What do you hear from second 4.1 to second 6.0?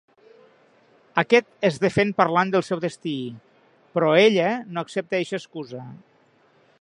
ella no accepta eixa excusa.